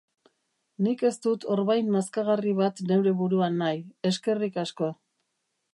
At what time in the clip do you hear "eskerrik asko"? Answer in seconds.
4.13-4.93